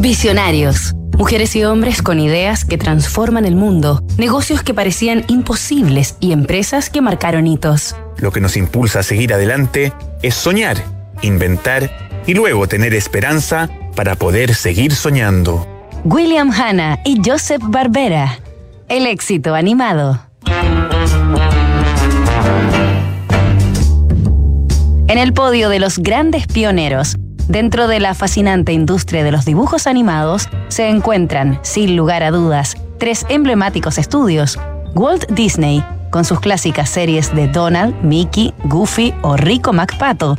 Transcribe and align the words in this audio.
Visionarios. 0.00 0.94
Mujeres 1.18 1.56
y 1.56 1.64
hombres 1.64 2.02
con 2.02 2.20
ideas 2.20 2.64
que 2.64 2.78
transforman 2.78 3.44
el 3.44 3.56
mundo, 3.56 4.00
negocios 4.16 4.62
que 4.62 4.72
parecían 4.72 5.24
imposibles 5.26 6.14
y 6.20 6.30
empresas 6.30 6.88
que 6.88 7.00
marcaron 7.00 7.48
hitos. 7.48 7.96
Lo 8.18 8.30
que 8.30 8.40
nos 8.40 8.56
impulsa 8.56 9.00
a 9.00 9.02
seguir 9.02 9.34
adelante 9.34 9.92
es 10.22 10.36
soñar, 10.36 10.76
inventar 11.22 11.90
y 12.28 12.34
luego 12.34 12.68
tener 12.68 12.94
esperanza 12.94 13.70
para 13.96 14.14
poder 14.14 14.54
seguir 14.54 14.94
soñando. 14.94 15.66
William 16.04 16.52
Hanna 16.52 17.00
y 17.04 17.20
Joseph 17.24 17.62
Barbera. 17.64 18.38
El 18.88 19.04
éxito 19.04 19.56
animado. 19.56 20.20
En 25.08 25.18
el 25.18 25.32
podio 25.32 25.68
de 25.68 25.80
los 25.80 25.98
grandes 25.98 26.46
pioneros, 26.46 27.16
dentro 27.48 27.88
de 27.88 28.00
la 28.00 28.14
fascinante 28.14 28.72
industria 28.72 29.24
de 29.24 29.32
los 29.32 29.44
dibujos 29.44 29.86
animados, 29.86 30.48
se 30.68 30.88
encuentran, 30.88 31.58
sin 31.62 31.96
lugar 31.96 32.22
a 32.22 32.30
dudas, 32.30 32.76
tres 32.98 33.26
emblemáticos 33.28 33.98
estudios. 33.98 34.58
Walt 34.94 35.26
Disney, 35.30 35.84
con 36.10 36.24
sus 36.24 36.40
clásicas 36.40 36.90
series 36.90 37.34
de 37.34 37.48
Donald, 37.48 37.94
Mickey, 38.02 38.54
Goofy 38.64 39.14
o 39.22 39.36
Rico 39.36 39.72
McPato. 39.72 40.36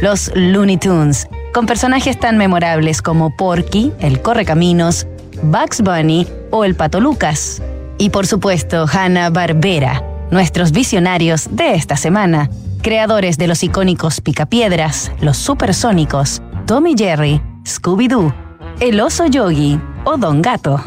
Los 0.00 0.32
Looney 0.34 0.78
Tunes, 0.78 1.28
con 1.52 1.66
personajes 1.66 2.18
tan 2.18 2.38
memorables 2.38 3.02
como 3.02 3.36
Porky, 3.36 3.92
el 4.00 4.22
Correcaminos, 4.22 5.06
Bugs 5.42 5.82
Bunny 5.82 6.26
o 6.50 6.64
el 6.64 6.74
Pato 6.74 7.00
Lucas. 7.00 7.62
Y 7.98 8.10
por 8.10 8.26
supuesto, 8.26 8.86
Hanna 8.90 9.30
Barbera, 9.30 10.02
nuestros 10.30 10.72
visionarios 10.72 11.48
de 11.50 11.74
esta 11.74 11.96
semana, 11.96 12.50
creadores 12.82 13.38
de 13.38 13.46
los 13.46 13.62
icónicos 13.62 14.20
Picapiedras, 14.20 15.12
los 15.20 15.36
Supersónicos, 15.36 16.42
Tommy 16.72 16.94
Jerry, 16.96 17.38
Scooby-Doo, 17.64 18.32
El 18.80 18.98
Oso 19.02 19.26
Yogi 19.26 19.78
o 20.06 20.16
Don 20.16 20.40
Gato. 20.40 20.82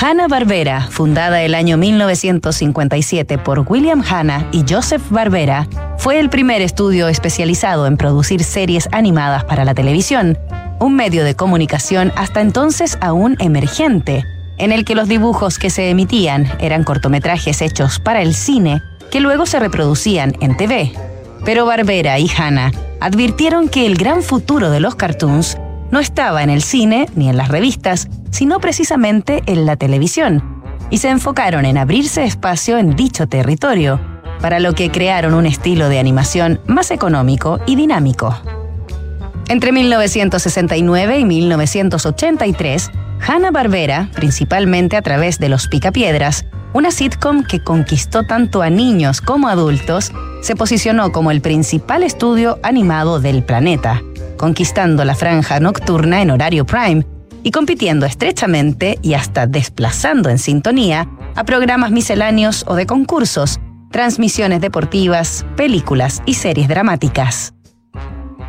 Hanna 0.00 0.28
Barbera, 0.28 0.86
fundada 0.88 1.42
el 1.42 1.54
año 1.54 1.76
1957 1.76 3.36
por 3.36 3.66
William 3.70 4.02
Hanna 4.02 4.48
y 4.50 4.64
Joseph 4.66 5.02
Barbera, 5.10 5.68
fue 5.98 6.18
el 6.18 6.30
primer 6.30 6.62
estudio 6.62 7.08
especializado 7.08 7.86
en 7.86 7.98
producir 7.98 8.42
series 8.42 8.88
animadas 8.92 9.44
para 9.44 9.66
la 9.66 9.74
televisión, 9.74 10.38
un 10.80 10.96
medio 10.96 11.22
de 11.22 11.34
comunicación 11.34 12.10
hasta 12.16 12.40
entonces 12.40 12.96
aún 13.02 13.36
emergente, 13.40 14.24
en 14.56 14.72
el 14.72 14.86
que 14.86 14.94
los 14.94 15.06
dibujos 15.06 15.58
que 15.58 15.68
se 15.68 15.90
emitían 15.90 16.50
eran 16.60 16.84
cortometrajes 16.84 17.60
hechos 17.60 17.98
para 17.98 18.22
el 18.22 18.32
cine 18.32 18.80
que 19.10 19.20
luego 19.20 19.44
se 19.44 19.60
reproducían 19.60 20.32
en 20.40 20.56
TV. 20.56 20.94
Pero 21.44 21.66
Barbera 21.66 22.18
y 22.18 22.30
Hanna 22.34 22.72
advirtieron 23.02 23.68
que 23.68 23.84
el 23.84 23.96
gran 23.96 24.22
futuro 24.22 24.70
de 24.70 24.78
los 24.78 24.94
cartoons 24.94 25.58
no 25.90 25.98
estaba 25.98 26.44
en 26.44 26.50
el 26.50 26.62
cine 26.62 27.06
ni 27.16 27.28
en 27.28 27.36
las 27.36 27.48
revistas, 27.48 28.08
sino 28.30 28.60
precisamente 28.60 29.42
en 29.46 29.66
la 29.66 29.76
televisión, 29.76 30.62
y 30.88 30.98
se 30.98 31.10
enfocaron 31.10 31.64
en 31.64 31.78
abrirse 31.78 32.22
espacio 32.22 32.78
en 32.78 32.94
dicho 32.94 33.26
territorio, 33.26 34.00
para 34.40 34.60
lo 34.60 34.74
que 34.74 34.92
crearon 34.92 35.34
un 35.34 35.46
estilo 35.46 35.88
de 35.88 35.98
animación 35.98 36.60
más 36.68 36.92
económico 36.92 37.58
y 37.66 37.74
dinámico. 37.74 38.40
Entre 39.48 39.72
1969 39.72 41.18
y 41.18 41.24
1983, 41.24 42.90
Hanna-Barbera, 43.26 44.10
principalmente 44.14 44.96
a 44.96 45.02
través 45.02 45.40
de 45.40 45.48
Los 45.48 45.66
Picapiedras, 45.66 46.46
una 46.72 46.90
sitcom 46.90 47.44
que 47.44 47.62
conquistó 47.62 48.24
tanto 48.24 48.62
a 48.62 48.70
niños 48.70 49.20
como 49.20 49.48
adultos, 49.48 50.12
se 50.40 50.56
posicionó 50.56 51.12
como 51.12 51.30
el 51.30 51.40
principal 51.40 52.02
estudio 52.02 52.58
animado 52.62 53.20
del 53.20 53.42
planeta, 53.42 54.02
conquistando 54.36 55.04
la 55.04 55.14
franja 55.14 55.60
nocturna 55.60 56.22
en 56.22 56.30
horario 56.30 56.64
prime 56.64 57.06
y 57.42 57.50
compitiendo 57.50 58.06
estrechamente 58.06 58.98
y 59.02 59.14
hasta 59.14 59.46
desplazando 59.46 60.30
en 60.30 60.38
sintonía 60.38 61.08
a 61.34 61.44
programas 61.44 61.90
misceláneos 61.90 62.64
o 62.66 62.74
de 62.74 62.86
concursos, 62.86 63.60
transmisiones 63.90 64.60
deportivas, 64.60 65.44
películas 65.56 66.22
y 66.26 66.34
series 66.34 66.68
dramáticas. 66.68 67.54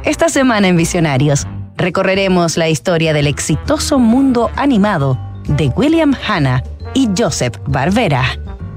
Esta 0.03 0.29
semana 0.29 0.67
en 0.67 0.77
Visionarios 0.77 1.45
recorreremos 1.75 2.57
la 2.57 2.69
historia 2.69 3.13
del 3.13 3.27
exitoso 3.27 3.99
mundo 3.99 4.49
animado 4.55 5.19
de 5.47 5.67
William 5.75 6.13
Hanna 6.27 6.63
y 6.93 7.09
Joseph 7.17 7.57
Barbera. 7.67 8.23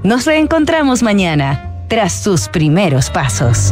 Nos 0.03 0.25
reencontramos 0.25 1.03
mañana 1.03 1.85
tras 1.87 2.13
sus 2.13 2.49
primeros 2.49 3.09
pasos. 3.09 3.71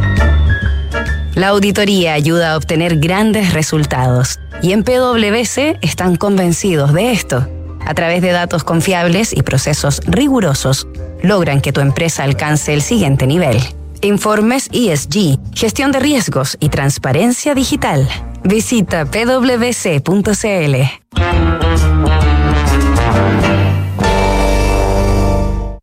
La 1.34 1.48
auditoría 1.48 2.14
ayuda 2.14 2.52
a 2.52 2.56
obtener 2.56 2.98
grandes 2.98 3.52
resultados 3.52 4.38
y 4.62 4.72
en 4.72 4.84
PwC 4.84 5.78
están 5.82 6.16
convencidos 6.16 6.92
de 6.94 7.12
esto. 7.12 7.46
A 7.84 7.94
través 7.94 8.22
de 8.22 8.32
datos 8.32 8.64
confiables 8.64 9.32
y 9.32 9.42
procesos 9.42 10.00
rigurosos, 10.06 10.88
logran 11.22 11.60
que 11.60 11.72
tu 11.72 11.80
empresa 11.80 12.24
alcance 12.24 12.72
el 12.72 12.82
siguiente 12.82 13.26
nivel. 13.26 13.58
Informes 14.00 14.68
ESG, 14.72 15.38
gestión 15.54 15.92
de 15.92 16.00
riesgos 16.00 16.56
y 16.58 16.68
transparencia 16.68 17.54
digital. 17.54 18.08
Visita 18.42 19.04
pwc.cl. 19.04 20.76